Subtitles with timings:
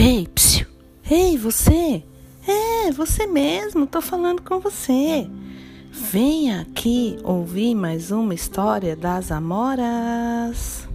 [0.00, 0.64] Ei, psiu!
[1.10, 2.04] Ei, você!
[2.46, 5.28] É, você mesmo, tô falando com você.
[5.90, 10.87] Venha aqui ouvir mais uma história das Amoras.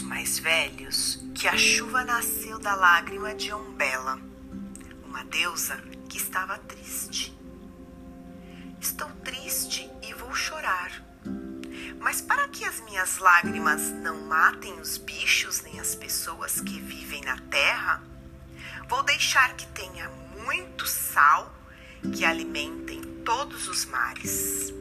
[0.00, 4.18] Mais velhos que a chuva nasceu da lágrima de Umbela,
[5.04, 5.76] uma deusa
[6.08, 7.36] que estava triste.
[8.80, 11.02] Estou triste e vou chorar.
[12.00, 17.22] Mas para que as minhas lágrimas não matem os bichos nem as pessoas que vivem
[17.22, 18.02] na terra,
[18.88, 20.08] vou deixar que tenha
[20.44, 21.54] muito sal
[22.14, 24.72] que alimentem todos os mares.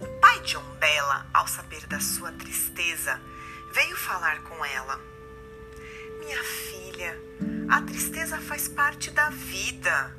[0.00, 3.20] O pai de Umbela, ao saber da sua tristeza,
[3.74, 5.00] veio falar com ela.
[6.20, 7.18] Minha filha,
[7.68, 10.16] a tristeza faz parte da vida.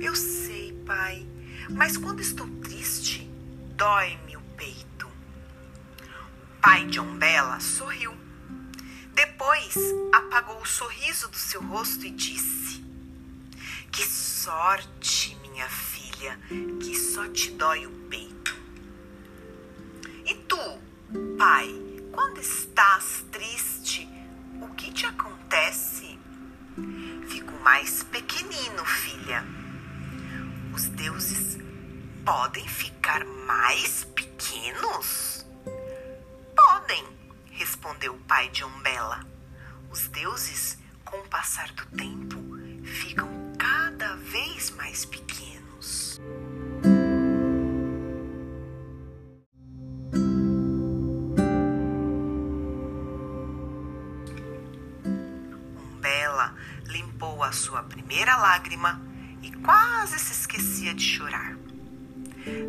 [0.00, 1.28] Eu sei, pai,
[1.68, 3.30] mas quando estou triste,
[3.76, 5.06] dói-me o peito.
[5.06, 8.16] O pai de Umbela sorriu.
[9.12, 9.74] Depois
[10.12, 12.82] apagou o sorriso do seu rosto e disse:
[13.92, 16.38] Que sorte, minha filha,
[16.80, 18.56] que só te dói o peito.
[20.24, 20.58] E tu,
[21.38, 21.85] pai,
[22.16, 24.08] quando estás triste,
[24.62, 26.18] o que te acontece?
[27.28, 29.44] Fico mais pequenino, filha.
[30.72, 31.58] Os deuses
[32.24, 35.46] podem ficar mais pequenos?
[36.56, 37.04] Podem,
[37.50, 39.20] respondeu o pai de Umbela.
[39.90, 42.38] Os deuses, com o passar do tempo,
[42.82, 43.28] ficam
[43.58, 45.25] cada vez mais pequenos.
[56.96, 59.02] Limpou a sua primeira lágrima
[59.42, 61.54] e quase se esquecia de chorar.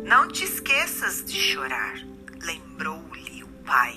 [0.04, 1.94] Não te esqueças de chorar,
[2.42, 3.96] lembrou-lhe o pai.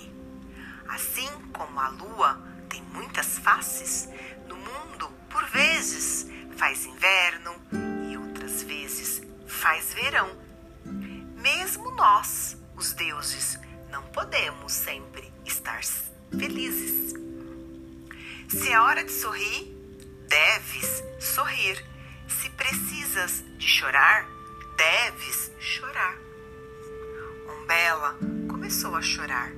[0.88, 4.08] Assim como a lua tem muitas faces,
[4.48, 7.54] no mundo, por vezes, faz inverno
[8.10, 10.30] e outras vezes faz verão.
[11.36, 15.82] Mesmo nós, os deuses, não podemos sempre estar
[16.38, 17.14] felizes.
[18.48, 19.81] Se é hora de sorrir,
[20.32, 21.84] deves sorrir.
[22.26, 24.26] Se precisas de chorar,
[24.78, 26.18] deves chorar.
[27.50, 29.52] Umbela começou a chorar.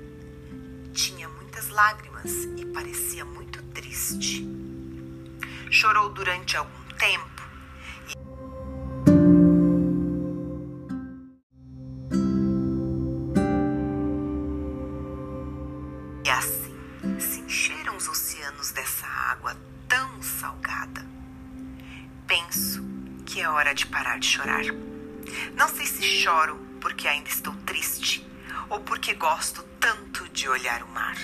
[0.91, 4.47] Tinha muitas lágrimas e parecia muito triste.
[5.69, 7.42] Chorou durante algum tempo
[22.33, 22.81] Penso
[23.27, 24.63] que é hora de parar de chorar.
[25.53, 28.27] Não sei se choro porque ainda estou triste
[28.71, 31.15] ou porque gosto tanto de olhar o mar.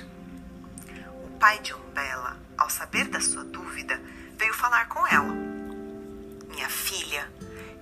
[1.23, 3.99] O pai de Umbela, ao saber da sua dúvida,
[4.37, 5.33] veio falar com ela.
[6.47, 7.27] Minha filha,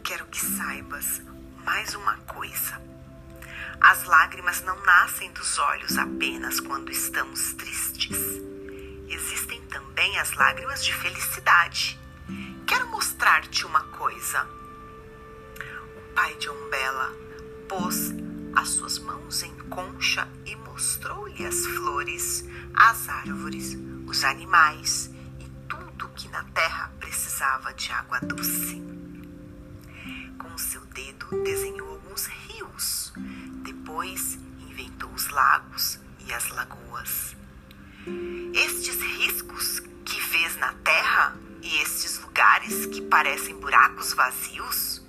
[0.06, 1.22] quero que saibas
[1.66, 2.82] mais uma coisa.
[3.82, 8.18] As lágrimas não nascem dos olhos apenas quando estamos tristes.
[9.10, 12.07] Existem também as lágrimas de felicidade.
[13.28, 14.48] Mostrar-te uma coisa.
[15.98, 17.14] O pai de Umbela
[17.68, 18.14] pôs
[18.56, 23.78] as suas mãos em concha e mostrou-lhe as flores, as árvores,
[24.08, 25.12] os animais
[25.42, 28.82] e tudo que na terra precisava de água doce.
[30.40, 33.12] Com seu dedo desenhou alguns rios,
[33.62, 34.40] depois
[34.70, 37.36] inventou os lagos e as lagoas.
[38.54, 45.02] Estes riscos que vês na terra e estes lugares que parecem buracos vazios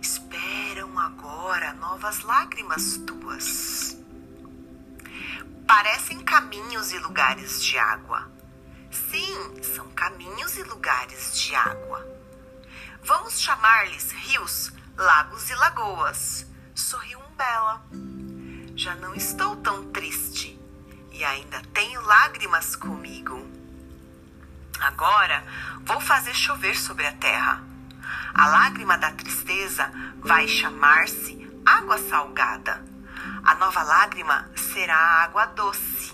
[0.00, 3.96] esperam agora novas lágrimas tuas.
[5.66, 8.30] Parecem caminhos e lugares de água.
[8.90, 12.04] Sim, são caminhos e lugares de água.
[13.04, 16.46] Vamos chamar-lhes rios, lagos e lagoas.
[16.74, 17.84] Sorriu Umbela.
[18.74, 20.58] Já não estou tão triste
[21.12, 23.59] e ainda tenho lágrimas comigo.
[24.80, 25.44] Agora
[25.84, 27.62] vou fazer chover sobre a terra.
[28.32, 29.90] A lágrima da tristeza
[30.20, 32.82] vai chamar-se água salgada.
[33.44, 36.12] A nova lágrima será água doce.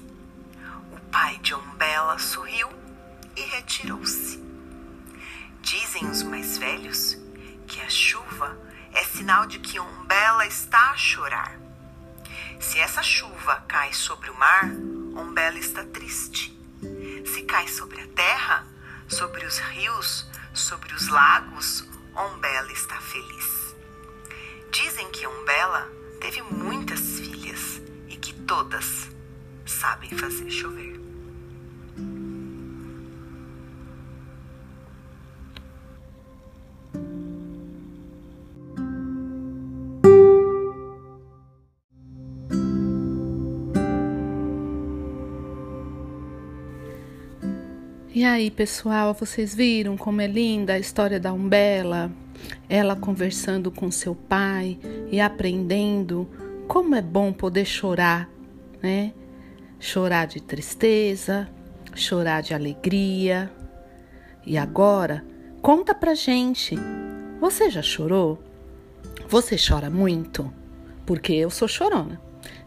[0.90, 2.68] O pai de Umbela sorriu
[3.36, 4.42] e retirou-se.
[5.60, 7.16] Dizem os mais velhos
[7.68, 8.58] que a chuva
[8.92, 11.52] é sinal de que Umbela está a chorar.
[12.58, 16.55] Se essa chuva cai sobre o mar, Umbela está triste.
[17.26, 18.66] Se cai sobre a terra,
[19.08, 21.84] sobre os rios, sobre os lagos,
[22.14, 23.74] Ombela está feliz.
[24.70, 25.90] Dizem que Ombela
[26.20, 29.10] teve muitas filhas e que todas
[29.66, 30.95] sabem fazer chover.
[48.16, 52.10] E aí, pessoal, vocês viram como é linda a história da Umbela?
[52.66, 54.78] Ela conversando com seu pai
[55.12, 56.26] e aprendendo
[56.66, 58.26] como é bom poder chorar,
[58.82, 59.12] né?
[59.78, 61.46] Chorar de tristeza,
[61.94, 63.52] chorar de alegria.
[64.46, 65.22] E agora,
[65.60, 66.74] conta pra gente.
[67.38, 68.42] Você já chorou?
[69.28, 70.50] Você chora muito?
[71.04, 72.18] Porque eu sou chorona.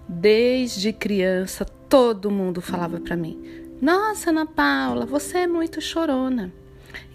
[0.07, 6.51] Desde criança, todo mundo falava para mim: nossa, Ana Paula, você é muito chorona.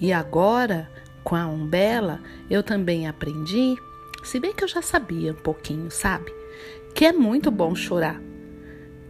[0.01, 0.91] E agora,
[1.23, 3.77] com a Umbela, eu também aprendi,
[4.23, 6.33] se bem que eu já sabia um pouquinho, sabe?
[6.95, 8.21] Que é muito bom chorar.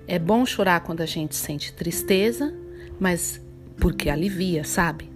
[0.07, 2.53] É bom chorar quando a gente sente tristeza,
[2.99, 3.41] mas
[3.79, 5.11] porque alivia, sabe?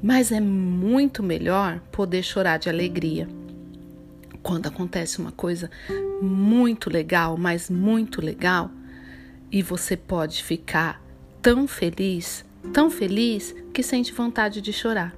[0.00, 3.28] Mas é muito melhor poder chorar de alegria.
[4.42, 5.68] Quando acontece uma coisa
[6.22, 8.70] muito legal, mas muito legal,
[9.50, 11.02] e você pode ficar
[11.40, 15.14] tão feliz, tão feliz que sente vontade de chorar.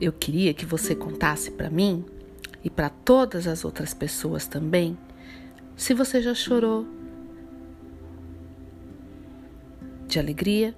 [0.00, 2.04] Eu queria que você contasse para mim
[2.62, 4.96] e para todas as outras pessoas também
[5.76, 6.86] se você já chorou
[10.06, 10.74] de alegria,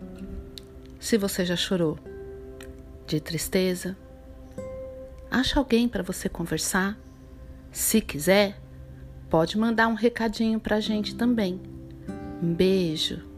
[0.99, 1.99] se você já chorou
[3.07, 3.97] de tristeza.
[5.31, 6.99] Acha alguém para você conversar?
[7.71, 8.59] Se quiser,
[9.29, 11.61] pode mandar um recadinho para a gente também.
[12.43, 13.36] Um beijo.